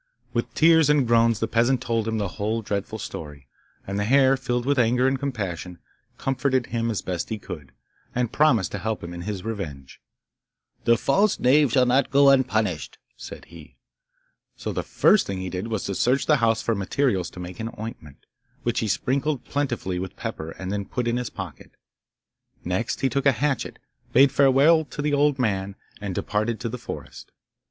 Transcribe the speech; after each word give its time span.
With 0.33 0.51
tears 0.55 0.89
and 0.89 1.05
groans 1.05 1.39
the 1.39 1.47
peasant 1.47 1.79
told 1.79 2.07
him 2.07 2.17
the 2.17 2.27
whole 2.29 2.63
dreadful 2.63 2.97
story, 2.97 3.47
and 3.85 3.99
the 3.99 4.03
hare, 4.03 4.35
filled 4.35 4.65
with 4.65 4.79
anger 4.79 5.07
and 5.07 5.19
compassion, 5.19 5.77
comforted 6.17 6.65
him 6.65 6.89
as 6.89 7.03
best 7.03 7.29
he 7.29 7.37
could, 7.37 7.71
and 8.15 8.31
promised 8.31 8.71
to 8.71 8.79
help 8.79 9.03
him 9.03 9.13
in 9.13 9.21
his 9.21 9.45
revenge. 9.45 10.01
'The 10.85 10.97
false 10.97 11.39
knave 11.39 11.71
shall 11.71 11.85
not 11.85 12.09
go 12.09 12.29
unpunished,' 12.31 12.97
said 13.15 13.45
he. 13.45 13.75
So 14.57 14.73
the 14.73 14.81
first 14.81 15.27
thing 15.27 15.37
he 15.37 15.51
did 15.51 15.67
was 15.67 15.83
to 15.83 15.93
search 15.93 16.25
the 16.25 16.37
house 16.37 16.63
for 16.63 16.73
materials 16.73 17.29
to 17.29 17.39
make 17.39 17.59
an 17.59 17.69
ointment, 17.79 18.25
which 18.63 18.79
he 18.79 18.87
sprinkled 18.87 19.45
plentifully 19.45 19.99
with 19.99 20.15
pepper 20.17 20.49
and 20.49 20.71
then 20.71 20.85
put 20.85 21.07
in 21.07 21.17
his 21.17 21.29
pocket. 21.29 21.73
Next 22.65 23.01
he 23.01 23.07
took 23.09 23.27
a 23.27 23.33
hatchet, 23.33 23.77
bade 24.13 24.31
farewell 24.31 24.83
to 24.85 25.01
the 25.03 25.13
old 25.13 25.37
man, 25.37 25.75
and 26.01 26.15
departed 26.15 26.59
to 26.61 26.69
the 26.69 26.79
forest. 26.79 27.31